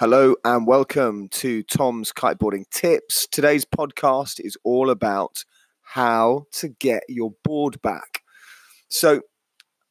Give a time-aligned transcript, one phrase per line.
[0.00, 3.28] Hello and welcome to Tom's Kiteboarding Tips.
[3.30, 5.44] Today's podcast is all about
[5.82, 8.22] how to get your board back.
[8.88, 9.20] So,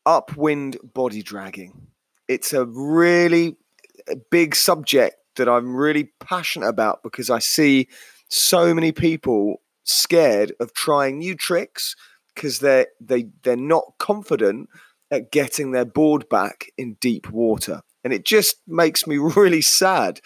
[0.06, 1.88] upwind body dragging.
[2.28, 3.56] It's a really
[4.30, 7.88] big subject that I'm really passionate about because I see
[8.28, 11.96] so many people scared of trying new tricks
[12.36, 14.68] because they're they they're not confident
[15.10, 17.84] at getting their board back in deep water.
[18.04, 20.20] And it just makes me really sad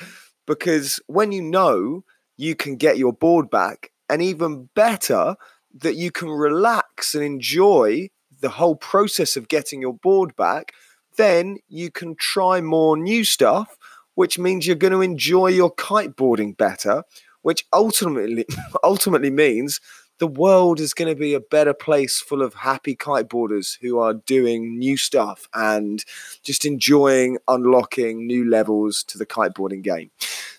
[0.46, 2.04] because when you know
[2.38, 5.36] you can get your board back, and even better,
[5.74, 8.10] that you can relax and enjoy
[8.40, 10.74] the whole process of getting your board back,
[11.18, 13.76] then you can try more new stuff,
[14.16, 17.04] which means you're going to enjoy your kiteboarding better,
[17.42, 18.46] which ultimately
[18.84, 19.80] ultimately means
[20.20, 24.14] the world is going to be a better place full of happy kiteboarders who are
[24.14, 26.04] doing new stuff and
[26.44, 30.10] just enjoying unlocking new levels to the kiteboarding game.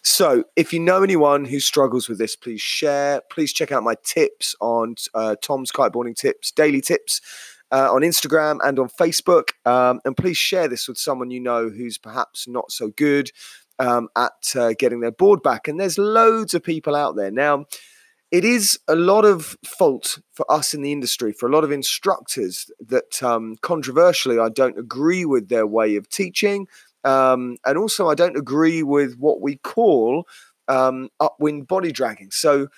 [0.02, 3.20] So, if you know anyone who struggles with this, please share.
[3.30, 7.20] Please check out my tips on uh, Tom's Kiteboarding Tips, daily tips.
[7.70, 9.50] Uh, on Instagram and on Facebook.
[9.66, 13.30] Um, and please share this with someone you know who's perhaps not so good
[13.78, 15.68] um, at uh, getting their board back.
[15.68, 17.30] And there's loads of people out there.
[17.30, 17.66] Now,
[18.30, 21.72] it is a lot of fault for us in the industry, for a lot of
[21.72, 26.66] instructors that um, controversially I don't agree with their way of teaching.
[27.04, 30.26] Um, and also, I don't agree with what we call
[30.66, 32.30] um, upwind body dragging.
[32.30, 32.68] So,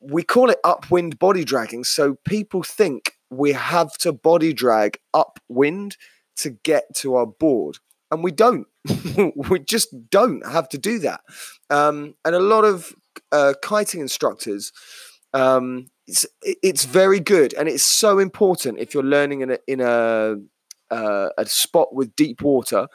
[0.00, 1.84] we call it upwind body dragging.
[1.84, 5.96] So, people think we have to body drag upwind
[6.36, 7.78] to get to our board.
[8.10, 8.66] And we don't.
[9.36, 11.20] we just don't have to do that.
[11.70, 12.94] Um, and a lot of
[13.32, 14.72] uh, kiting instructors,
[15.32, 19.80] um, it's it's very good and it's so important if you're learning in a in
[19.80, 20.36] a
[20.90, 22.86] uh, a spot with deep water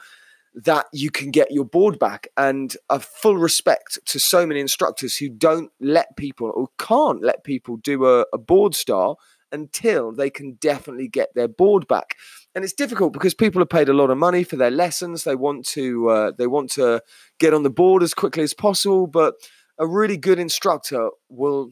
[0.53, 2.28] that you can get your board back.
[2.36, 7.44] And a full respect to so many instructors who don't let people or can't let
[7.44, 9.18] people do a, a board start
[9.53, 12.16] until they can definitely get their board back.
[12.56, 15.24] And it's difficult because people have paid a lot of money for their lessons.
[15.24, 17.01] They want to uh, they want to
[17.40, 19.35] get on the board as quickly as possible but
[19.81, 21.72] a really good instructor will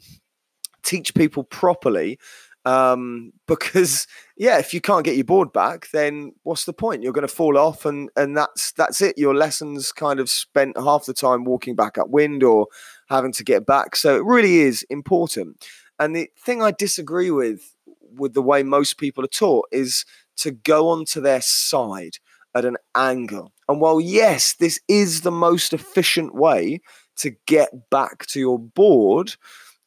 [0.83, 2.19] teach people properly
[2.65, 7.03] um, because yeah if you can't get your board back then what's the point?
[7.03, 9.17] You're going to fall off and and that's that's it.
[9.17, 12.67] Your lessons kind of spent half the time walking back upwind or
[13.07, 13.95] having to get back.
[13.95, 15.65] So it really is important.
[15.99, 17.75] And the thing i disagree with
[18.17, 20.03] with the way most people are taught is
[20.37, 22.15] to go onto their side
[22.55, 23.53] at an angle.
[23.67, 26.81] And while yes this is the most efficient way
[27.19, 29.35] to get back to your board.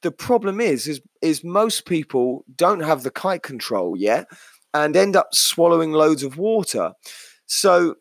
[0.03, 4.27] The problem is, is, is most people don't have the kite control yet
[4.75, 6.93] and end up swallowing loads of water.
[7.47, 7.97] So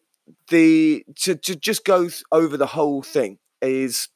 [0.49, 4.07] the to, to just go over the whole thing is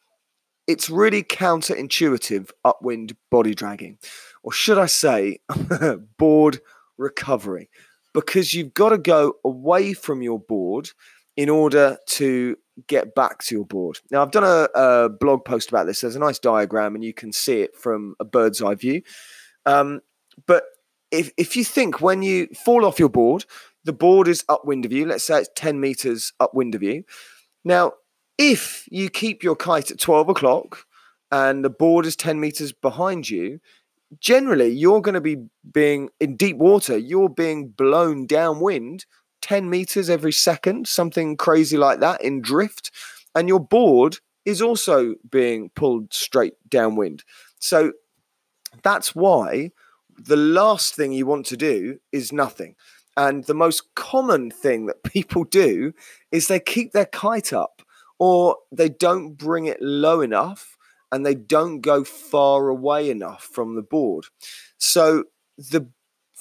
[0.68, 3.98] it's really counterintuitive upwind body dragging,
[4.44, 5.40] or should I say,
[6.18, 6.60] board
[6.98, 7.70] recovery,
[8.14, 10.92] because you've got to go away from your board
[11.38, 12.58] in order to
[12.88, 14.00] get back to your board.
[14.12, 16.02] Now, I've done a, a, blog post about this.
[16.02, 19.02] There's a nice diagram, and you can see it from a bird's eye view.
[19.66, 20.02] Um,
[20.46, 20.64] but
[21.12, 23.46] if if you think when you fall off your board,
[23.84, 25.06] the board is upwind of you.
[25.06, 27.04] Let's say it's 10 meters upwind of you.
[27.64, 27.94] Now,
[28.38, 30.86] if you keep your kite at 12 o'clock
[31.32, 33.60] and the board is 10 meters behind you,
[34.20, 35.38] generally you're going to be
[35.72, 36.98] being in deep water.
[36.98, 39.06] You're being blown downwind
[39.46, 42.90] 10 meters every second, something crazy like that in drift.
[43.36, 47.24] And your board is also being pulled straight downwind.
[47.60, 47.94] So
[48.82, 49.70] that's why
[50.18, 52.74] the last thing you want to do is nothing.
[53.16, 55.94] And the most common thing that people do
[56.32, 57.84] is they keep their kite up
[58.18, 60.76] or they don't bring it low enough
[61.12, 64.26] and they don't go far away enough from the board.
[64.80, 65.26] So
[65.56, 65.92] the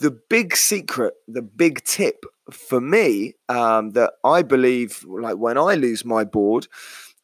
[0.00, 5.75] the big secret, the big tip for me um, that I believe, like when I
[5.75, 6.66] lose my board,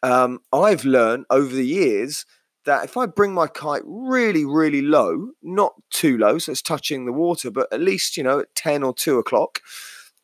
[0.03, 2.25] um, I've learned over the years
[2.65, 7.07] that if I bring my kite really, really low, not too low, so it's touching
[7.07, 9.61] the water, but at least, you know, at 10 or 2 o'clock,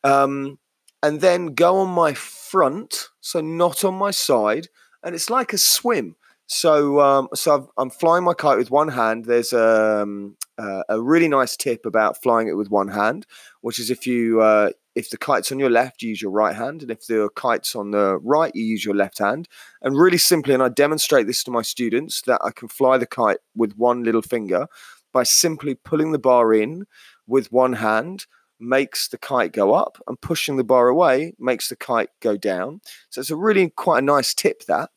[0.05, 0.59] um,
[1.03, 4.69] and then go on my front, so not on my side,
[5.03, 6.17] and it's like a swim.
[6.47, 9.25] So, um, so i am flying my kite with one hand.
[9.25, 13.27] There's um, uh, a really nice tip about flying it with one hand,
[13.61, 16.57] which is if you uh, if the kite's on your left, you use your right
[16.57, 19.49] hand, and if the kite's on the right, you use your left hand.
[19.83, 23.07] And really simply, and I demonstrate this to my students that I can fly the
[23.07, 24.67] kite with one little finger
[25.13, 26.87] by simply pulling the bar in
[27.27, 28.27] with one hand,
[28.59, 32.81] makes the kite go up, and pushing the bar away makes the kite go down.
[33.11, 34.91] So it's a really quite a nice tip that.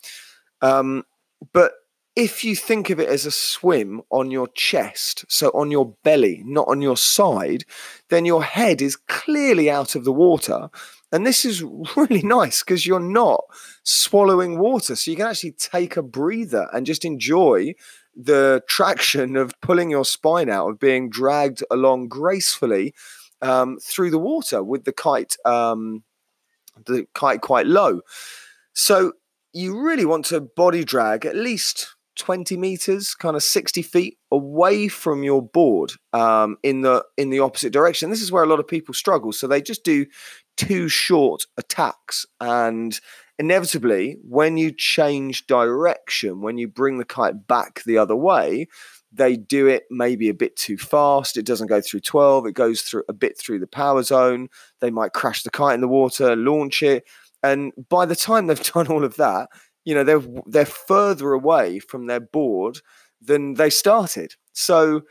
[0.62, 1.04] Um,
[1.52, 1.74] but
[2.16, 6.44] if you think of it as a swim on your chest, so on your belly,
[6.46, 7.64] not on your side,
[8.10, 10.70] then your head is clearly out of the water.
[11.12, 11.64] And this is
[11.96, 13.44] really nice because you're not
[13.84, 14.96] swallowing water.
[14.96, 17.74] So you can actually take a breather and just enjoy
[18.16, 22.94] the traction of pulling your spine out, of being dragged along gracefully
[23.42, 26.04] um, through the water with the kite, um,
[26.86, 28.02] the kite quite low.
[28.74, 29.14] So
[29.54, 34.88] you really want to body drag at least 20 meters, kind of 60 feet away
[34.88, 38.10] from your board um, in the in the opposite direction.
[38.10, 39.32] This is where a lot of people struggle.
[39.32, 40.06] So they just do
[40.58, 43.00] too short attacks, and
[43.40, 48.68] inevitably, when you change direction, when you bring the kite back the other way,
[49.12, 51.38] they do it maybe a bit too fast.
[51.38, 52.48] It doesn't go through 12.
[52.48, 54.50] It goes through a bit through the power zone.
[54.82, 57.06] They might crash the kite in the water, launch it,
[57.42, 59.50] and by the time they've done all of that,
[59.86, 62.80] you know they're they're further away from their board
[63.22, 64.36] than they started.
[64.54, 65.02] So,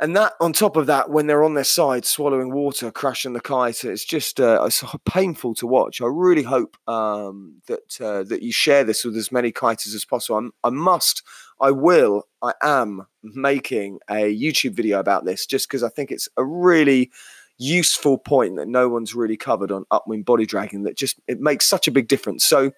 [0.00, 3.40] and that on top of that, when they're on their side swallowing water, crashing the
[3.40, 6.00] kite, it's just uh, it's painful to watch.
[6.00, 10.04] I really hope um, that uh, that you share this with as many kiters as
[10.04, 10.38] possible.
[10.38, 11.22] I'm, I must,
[11.60, 16.28] I will, I am making a YouTube video about this just because I think it's
[16.36, 17.10] a really
[17.58, 21.64] useful point that no one's really covered on upwind body dragging that just it makes
[21.64, 22.44] such a big difference.
[22.44, 22.72] So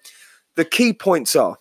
[0.55, 1.57] the key points are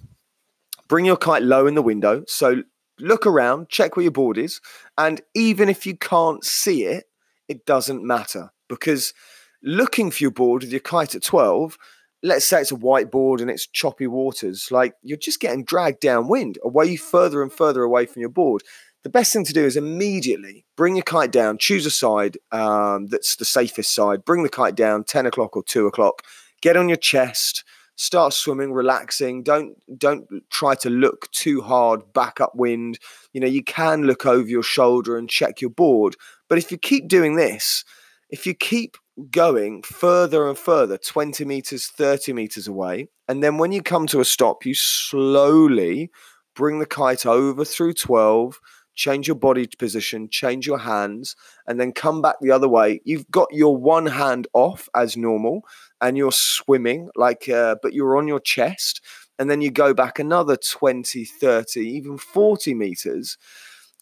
[0.88, 2.24] bring your kite low in the window.
[2.26, 2.62] So
[2.98, 4.60] look around, check where your board is.
[4.96, 7.04] And even if you can't see it,
[7.48, 9.12] it doesn't matter because
[9.62, 11.76] looking for your board with your kite at 12,
[12.22, 16.00] let's say it's a white board and it's choppy waters, like you're just getting dragged
[16.00, 18.62] downwind away further and further away from your board.
[19.02, 23.08] The best thing to do is immediately bring your kite down, choose a side um,
[23.08, 26.22] that's the safest side, bring the kite down 10 o'clock or 2 o'clock,
[26.62, 27.64] get on your chest,
[27.96, 29.42] start swimming relaxing.
[29.42, 32.98] Don't don't try to look too hard back upwind
[33.32, 36.16] you know you can look over your shoulder and check your board.
[36.48, 37.84] But if you keep doing this
[38.30, 38.96] if you keep
[39.30, 44.18] going further and further 20 meters 30 meters away and then when you come to
[44.18, 46.10] a stop you slowly
[46.56, 48.60] bring the kite over through 12
[48.94, 51.36] change your body position, change your hands,
[51.66, 53.00] and then come back the other way.
[53.04, 55.62] You've got your one hand off as normal,
[56.00, 59.00] and you're swimming like, uh, but you're on your chest,
[59.38, 63.36] and then you go back another 20, 30, even 40 meters.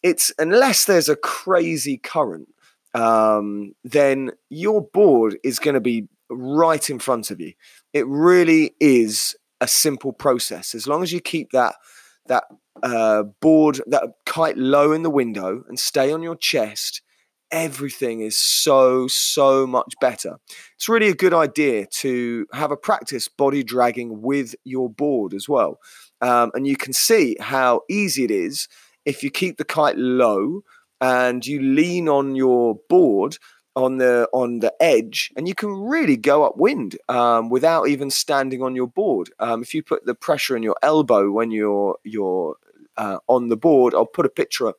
[0.03, 2.49] It's unless there's a crazy current,
[2.94, 7.53] um, then your board is going to be right in front of you.
[7.93, 10.75] It really is a simple process.
[10.75, 11.77] As long as you keep that
[12.26, 12.44] that
[12.82, 17.02] uh, board, that kite low in the window and stay on your chest,
[17.50, 20.38] everything is so, so much better.
[20.76, 25.48] It's really a good idea to have a practice body dragging with your board as
[25.48, 25.78] well.
[26.20, 28.69] Um, and you can see how easy it is
[29.04, 30.62] if you keep the kite low
[31.00, 33.36] and you lean on your board
[33.74, 38.62] on the on the edge, and you can really go upwind um, without even standing
[38.62, 39.30] on your board.
[39.38, 42.56] Um, if you put the pressure in your elbow when you're you're
[42.96, 44.72] uh, on the board, I'll put a picture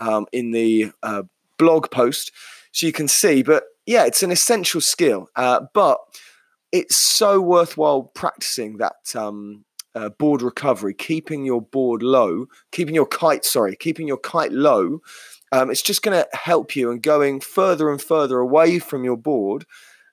[0.00, 1.22] um, in the uh,
[1.58, 2.32] blog post
[2.72, 3.42] so you can see.
[3.42, 5.98] But yeah, it's an essential skill, uh, but
[6.72, 13.06] it's so worthwhile practicing that um, uh, board recovery, keeping your board low, keeping your
[13.06, 15.00] kite, sorry, keeping your kite low
[15.52, 19.16] um, it's just going to help you, and going further and further away from your
[19.16, 19.66] board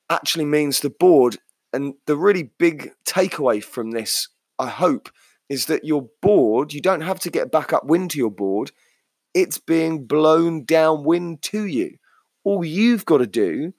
[0.10, 1.38] actually means the board.
[1.72, 4.28] And the really big takeaway from this,
[4.58, 5.10] I hope,
[5.50, 8.72] is that your board, you don't have to get back up wind to your board,
[9.34, 11.98] it's being blown downwind to you.
[12.44, 13.74] All you've got to do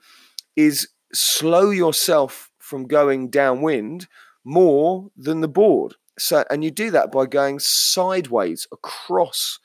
[0.56, 4.06] is slow yourself from going downwind
[4.44, 5.96] more than the board.
[6.18, 9.58] So, and you do that by going sideways across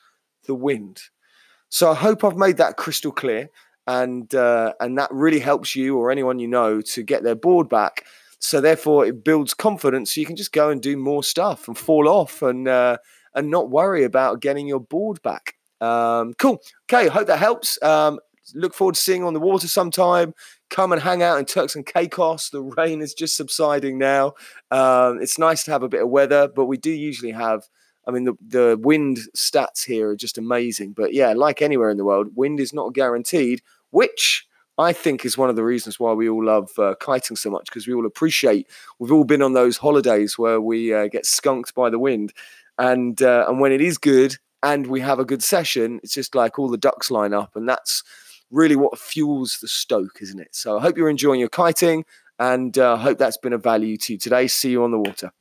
[0.46, 1.02] the wind.
[1.68, 3.48] So I hope I've made that crystal clear,
[3.86, 7.68] and uh, and that really helps you or anyone you know to get their board
[7.68, 8.04] back.
[8.38, 10.14] So therefore, it builds confidence.
[10.14, 12.98] So you can just go and do more stuff and fall off and uh,
[13.34, 15.54] and not worry about getting your board back.
[15.80, 16.62] Um, cool.
[16.90, 17.80] Okay, hope that helps.
[17.82, 18.18] Um,
[18.54, 20.34] look forward to seeing on the water sometime.
[20.70, 22.50] Come and hang out in Turks and Caicos.
[22.50, 24.34] The rain is just subsiding now.
[24.70, 27.64] Um, it's nice to have a bit of weather, but we do usually have
[28.06, 30.92] I mean, the, the wind stats here are just amazing.
[30.92, 34.46] But yeah, like anywhere in the world, wind is not guaranteed, which
[34.78, 37.66] I think is one of the reasons why we all love uh, kiting so much
[37.66, 38.68] because we all appreciate.
[38.98, 42.32] We've all been on those holidays where we uh, get skunked by the wind,
[42.78, 46.34] and uh, and when it is good and we have a good session, it's just
[46.34, 48.02] like all the ducks line up, and that's
[48.50, 50.54] really what fuels the stoke, isn't it?
[50.54, 52.04] So I hope you're enjoying your kiting
[52.38, 54.46] and uh, hope that's been of value to you today.
[54.46, 55.32] See you on the water.